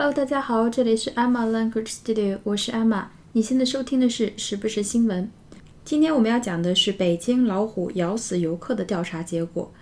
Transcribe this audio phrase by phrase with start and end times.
[0.00, 3.06] Hello，大家好，这里是 Emma Language Studio，我是 Emma。
[3.32, 5.28] 你现在收听的是时不时新闻。
[5.84, 9.74] 今天我们要讲的是北京老虎咬死游客的调查结果。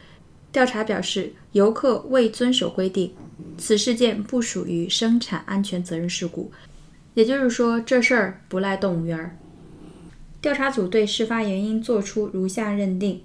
[0.51, 3.13] 调查表示，游客未遵守规定，
[3.59, 6.51] 此事件不属于生产安全责任事故，
[7.13, 9.37] 也就是说，这事儿不赖动物园儿。
[10.41, 13.23] 调查组对事发原因作出如下认定：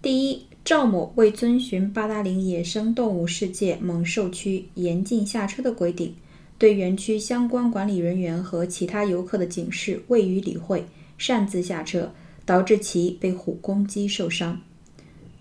[0.00, 6.14] 第一，赵某未遵循八达岭野生动物世界猛兽区严禁下车的规定，
[6.56, 10.82] 对园区相关管理人员和其他游客的警示未予理会，
[11.18, 12.10] 擅自下车，
[12.46, 14.58] 导致其被虎攻击受伤。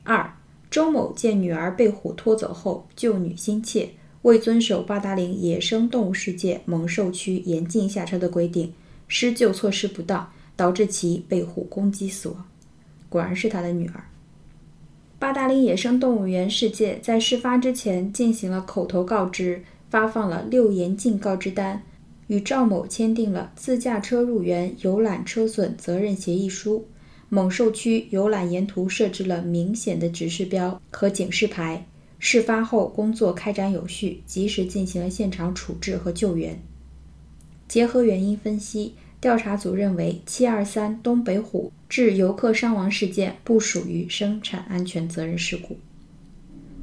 [0.04, 0.30] 二，
[0.70, 3.90] 周某见女儿被虎拖走后救女心切，
[4.24, 8.74] 未遵守八达岭野生动物世界猛兽区严禁下车的规定，
[9.08, 12.46] 施救措施不当，导致其被虎攻击死亡。
[13.08, 14.04] 果然是他的女儿。
[15.20, 21.82] 八达岭野生动物园世界在事发之前进行了口头告知，发放了六严禁告知单，
[22.28, 26.86] 与赵某签订了自驾车入园游览车损责任协议书。
[27.30, 31.86] 猛兽区游览沿途设置了明显的指示标和警示牌。
[32.20, 36.62] 事发后工作开展有序，及时进行了现场处置和救援。
[37.68, 38.94] 结合原因分析。
[39.24, 45.78] 调查组认为，七二三东北虎致游客伤亡事件不属于生产安全责任事故。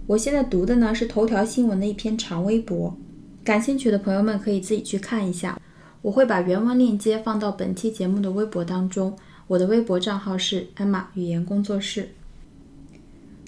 [0.07, 2.97] 我现在读的呢是头条新闻的一篇长微博，
[3.45, 5.61] 感兴趣的朋友们可以自己去看一下。
[6.01, 9.15] 我会把原文链接放到本期节目的微博当中。
[9.47, 12.09] 我的微博账号是艾玛语言工作室。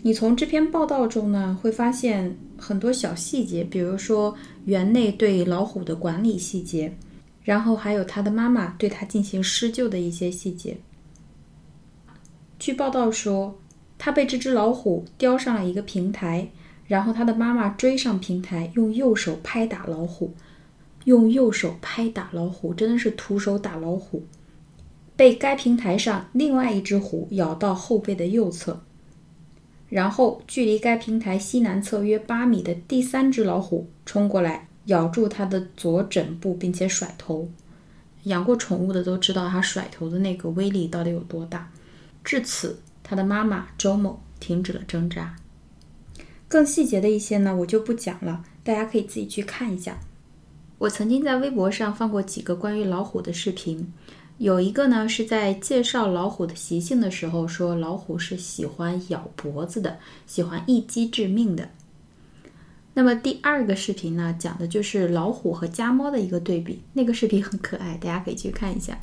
[0.02, 6.92] 你从这篇报道中呢会发现很多小细节，比如说园内对老虎的管理细节。
[7.42, 10.76] 然后还有他的妈妈对他进行施救的一些细节。
[12.58, 13.58] 据报道说，
[13.98, 16.48] 他被这只老虎叼上了一个平台，
[16.86, 20.34] 然后他的妈妈追上平台，用右手拍打老虎，
[21.04, 24.24] 用右手拍打老虎，真的是徒手打老虎。
[25.14, 28.82] 被该平台上另外一只虎咬到后背的右侧，
[29.88, 34.68] 然后距离该平台西南侧约八米的第三只老虎冲过来。
[34.86, 37.48] 咬住它的左枕部，并且甩头。
[38.24, 41.70] 养过宠物的都知道，它甩头的那个威力到底有多大。
[42.22, 45.34] 至此，它的妈妈周某停止了挣扎。
[46.46, 49.98] 更细节的一些呢，我就不讲了，大家可以自己去看一下。
[50.78, 53.92] 我曾经在微博上放过几个关于老虎的视频，
[54.38, 61.70] 有一个呢是在介绍老虎的习性的时候，说老虎是喜欢咬脖子的，喜欢一击致命的。
[62.94, 66.82] 那么第二个视频呢，讲的就是老虎和家猫的一个对比。
[66.92, 69.00] 那个视频很可爱，大家可以去看一下。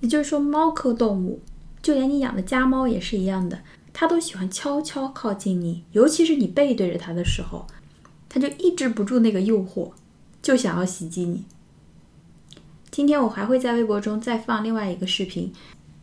[0.00, 1.40] 也就是说，猫科动物，
[1.82, 3.60] 就连你养的家猫也是一样的，
[3.92, 7.66] 它都喜欢悄悄靠近你，尤其是你背对着它的时候，
[8.30, 9.90] 它就抑制不住那个诱惑，
[10.40, 11.44] 就想要袭击你。
[12.90, 15.52] 今天我还会在微博中再放另外一个视频，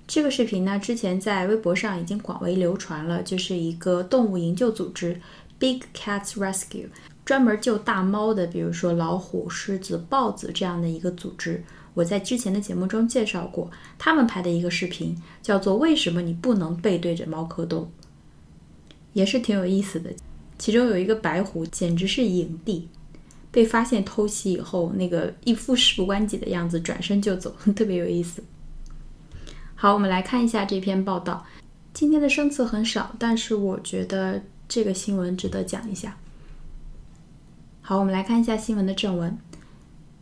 [0.05, 5.19] 这个视频呢，之前在微博上已经广为流传了，就是一个动物营救组织。
[5.59, 6.87] Big Cats Rescue
[7.25, 11.63] 专门救大猫的，比如说老虎、狮子、豹子这样的一个组织，
[11.93, 17.85] 我在之前的节目中介绍过，他们拍的一个视频叫做《为什么你不能背对着猫科动物》，
[19.11, 20.09] 也是挺有意思的。
[20.57, 22.87] 其中有一个白虎，简直是影帝，
[23.51, 28.41] 被发现偷袭以后，那个一副事不关己的样子，转身就走， 特别有意思。
[29.75, 31.45] 好，我们来看一下这篇报道。
[31.93, 34.41] 今天的生词很少，但是我觉得。
[34.68, 36.16] 这个新闻值得讲一下。
[37.80, 39.36] 好，我们来看一下新闻的正文。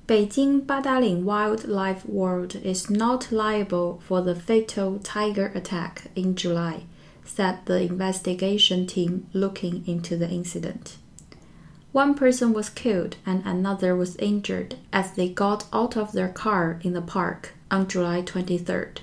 [0.06, 6.80] 北京八达岭 Wildlife World is not liable for the fatal tiger attack in July,
[7.24, 10.96] said the investigation team looking into the incident.
[11.92, 16.80] One person was killed and another was injured as they got out of their car
[16.82, 18.98] in the park on July 23rd.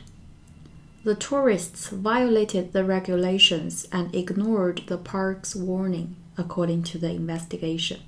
[1.03, 7.99] The tourists violated the regulations and ignored the park's warning, according to the investigation.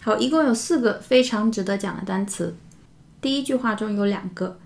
[0.00, 2.56] 好，一共有四个非常值得讲的单词。
[3.20, 4.58] 第一句话中有两个，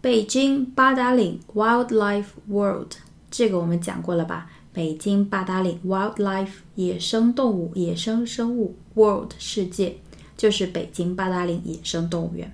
[0.00, 2.92] 北京八达岭 Wildlife World，
[3.30, 4.50] 这个我们讲过了吧？
[4.72, 9.96] 北京八达岭 Wildlife 野生动物、野生生物 World 世界，
[10.36, 12.50] 就是北京八达岭野生动物园。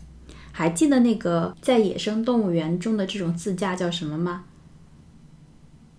[0.61, 4.43] 还记得那个在野生动物园中的这种自驾叫什么吗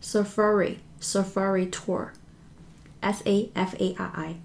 [0.01, 4.41] ？Safari Safari Tour，S A F A R I。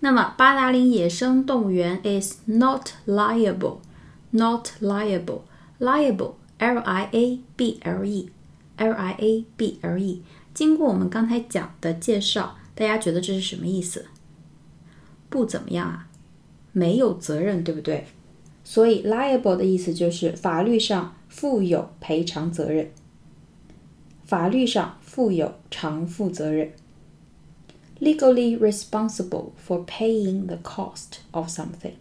[0.00, 9.96] 那么八达岭野生动物园 is not liable，not liable，liable L I A B L E，L I A B L
[9.96, 10.22] E。
[10.52, 14.04] 经过我们刚才讲的介绍，大家觉得这是什么意思？
[15.30, 16.08] 不怎么样啊，
[16.72, 18.06] 没有责任，对不对？
[18.64, 22.90] 所以 liable 的意思就是法律上负有赔偿责任，
[24.24, 26.72] 法律上负有偿付责任。
[28.00, 31.92] legally responsible for paying the cost of something.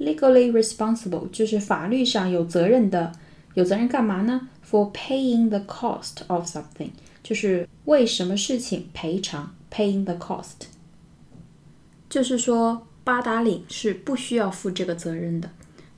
[0.00, 3.12] Legally responsible 就是法律上有责任的，
[3.54, 6.90] 有责任干嘛呢？For paying the cost of something
[7.22, 10.66] 就是为什么事情赔偿，paying the cost，
[12.10, 15.49] 就是说八达岭是不需要负这个责任的。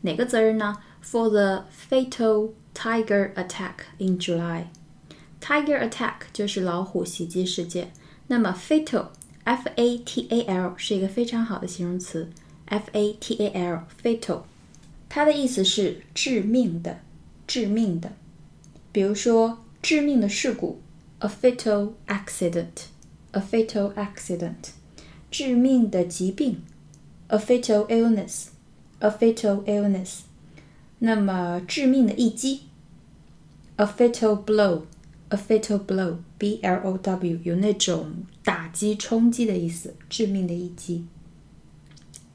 [0.01, 0.77] 哪个责任呢？
[1.03, 4.65] For the fatal tiger attack in July.
[5.39, 7.91] Tiger attack 就是老虎袭击事件。
[8.27, 12.31] 那么 fatal，f a t a l 是一个非常好的形容词，
[12.65, 14.41] f a t a l，fatal，
[15.07, 17.01] 它的意思是致命的，
[17.45, 18.13] 致命的。
[18.91, 20.81] 比如说致命的事故，
[21.19, 24.71] a fatal accident，a fatal accident，
[25.29, 26.63] 致命的疾病
[27.29, 30.19] ，a fatal illness，a fatal illness。
[30.99, 32.61] 那么致命的一击，
[33.75, 41.07] a fatal blow。A fatal blow, B L O W，有那种打击、冲击的意思，致命的一击。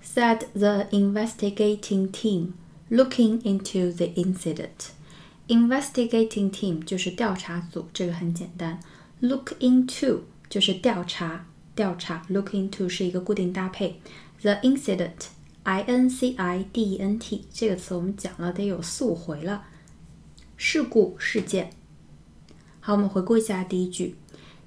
[0.05, 2.55] Said the investigating team,
[2.91, 4.91] looking into the incident.
[5.47, 8.81] Investigating team 就是调查组，这个很简单。
[9.20, 12.26] Look into 就是调查，调查。
[12.29, 14.00] Look into 是一个固定搭配。
[14.43, 15.29] The incident,
[15.64, 19.64] I N C I D E N T 这个词我们讲了得有四五回了。
[20.56, 21.70] 事故事件。
[22.81, 24.17] 好，我们回顾一下第一句：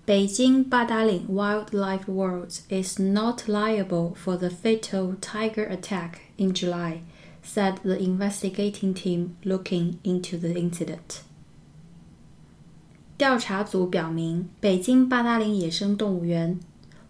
[0.06, 7.00] 北京八达岭 Wildlife World is not liable for the fatal tiger attack in July,
[7.44, 11.21] said the investigating team looking into the incident.
[13.18, 16.59] 调查组表明，北京八达岭野生动物园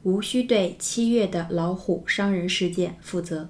[0.04, 3.50] 无需对七月的老虎伤人事件负责。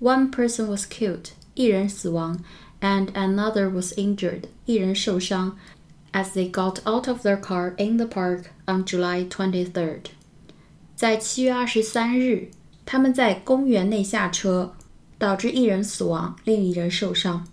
[0.00, 2.38] One person was killed，一人死亡，
[2.80, 5.58] and another was injured，一人受伤。
[6.12, 10.04] as they got out of their car in the park on July 23rd.
[10.96, 12.50] 在七月二十三日，
[12.86, 14.74] 他们在公园内下车，
[15.18, 17.46] 导致一人死亡，另一人受伤。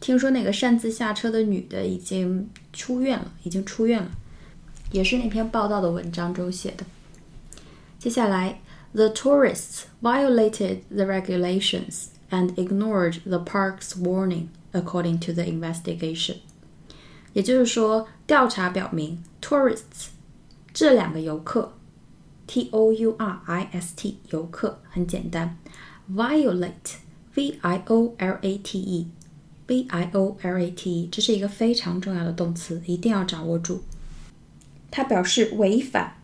[0.00, 4.10] 听说那个擅自下车的女的已经出院了，已经出院了，
[4.90, 6.84] 也是那篇报道的文章中写的。
[7.98, 8.60] 接下来，
[8.92, 16.36] the tourists violated the regulations and ignored the park's warning, according to the investigation.
[17.32, 20.08] 也就是说，调查表明，tourists
[20.72, 21.72] 这两个游客，
[22.46, 25.58] t o u r i s t 游客很简单，
[26.10, 26.96] violate
[27.34, 29.08] v i o l a t e
[29.66, 33.82] v i o l a t e 这是一个非常重要的动词，一定要掌握住。
[34.91, 36.17] 它表示违反、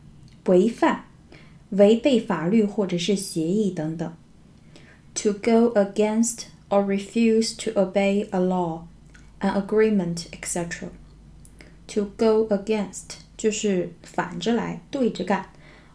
[0.46, 1.06] 违反、
[1.70, 4.14] 违背法律或者是协议等等。
[5.16, 8.84] To go against or refuse to obey a law.
[9.40, 10.90] an agreement, etc.
[11.88, 15.50] To go against 就是反着来，对着干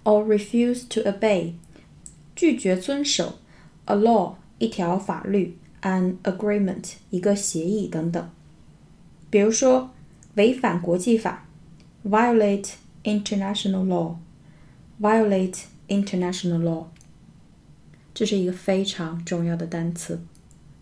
[0.05, 1.55] ，or refuse to obey
[2.37, 3.39] 拒绝遵守
[3.87, 8.31] a law 一条法律，an agreement 一个协议等等。
[9.29, 9.91] 比如说，
[10.35, 11.49] 违反国际法
[12.06, 12.72] ，violate
[13.04, 16.86] international law，violate international law，
[18.14, 20.20] 这是一个非常重要的单词，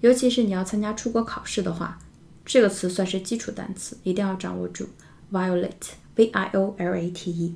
[0.01, 1.99] 尤其是你要参加出国考试的话。
[2.45, 4.87] 这个词算是基础单词，一定要掌握住。
[5.31, 7.55] violate，v-i-o-l-a-t-e。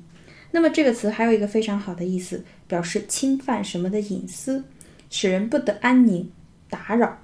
[0.50, 4.64] 那么这个词还有一个非常好的意思，表示侵犯什么的隐私，
[5.08, 6.32] 使人不得安宁，
[6.68, 7.18] 打扰。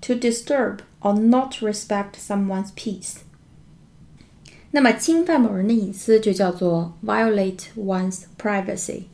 [0.00, 3.18] To disturb or not respect someone's peace。
[4.71, 9.05] 那么侵犯某人的隐私就叫做 violate one's privacy。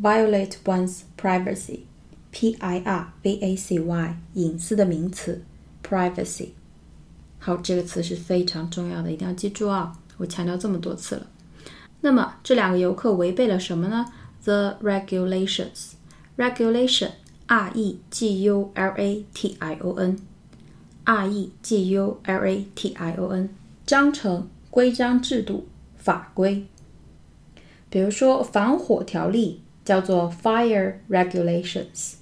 [0.00, 5.42] violate one's privacy，p-i-r-v-a-c-y，隐私的名词。
[5.82, 6.50] privacy，
[7.38, 9.92] 好，这个词是非常重要的，一定要记住啊！
[10.18, 11.26] 我强调这么多次了。
[12.02, 14.06] 那么这两个游客违背了什么呢
[14.44, 15.92] ？The regulations.
[16.36, 17.10] Regulation,
[17.48, 20.18] R E G U L A T I O N,
[21.04, 23.50] R E G U L A T I O N，
[23.84, 26.64] 章程、规章制度、法规。
[27.88, 32.14] 比如说防火条例叫做 Fire Regulations，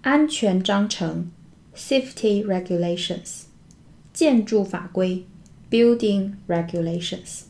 [0.00, 1.30] 安全章程。
[1.74, 3.44] Safety regulations，
[4.12, 5.24] 建筑法规
[5.70, 7.44] ，Building regulations。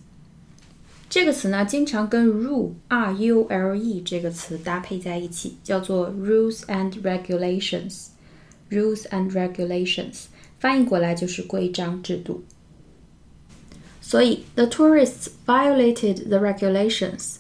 [1.11, 8.11] 这个词呢，经常跟 rule，r u l e 这个词搭配在一起，叫做 rules and regulations。
[8.71, 10.27] rules and regulations
[10.61, 12.45] 翻译过来就是规章制度。
[14.02, 17.38] 所以，the tourists violated the regulations。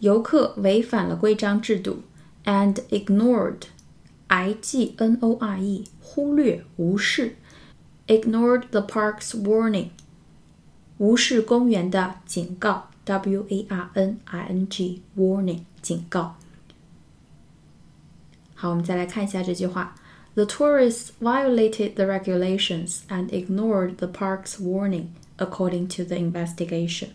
[0.00, 2.02] 游客违反了规章制度，
[2.44, 7.36] and ignored，i g n o r e，忽略、无视，
[8.06, 9.90] ignored the park's warning，
[10.98, 16.36] 无视公园的警告，w a r n i n g，warning，警告。
[18.54, 19.94] 好，我们再来看一下这句话。
[20.34, 27.09] The tourists violated the regulations and ignored the park's warning, according to the investigation.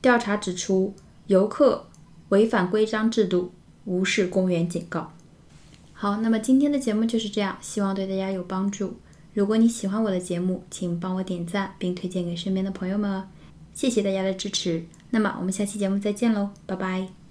[0.00, 0.94] 调查指出，
[1.26, 1.86] 游客
[2.28, 3.52] 违反规章制度，
[3.84, 5.12] 无视公园警告。
[5.92, 8.96] 好，那么今天的节目就是这样，希望对大家有帮助。
[9.34, 13.28] 如果你喜欢我的节目，请帮我点赞并推荐给身边的朋友们哦。
[13.74, 14.84] 谢谢大家的支持。
[15.10, 17.27] 那么我们下期节目再见喽，拜拜。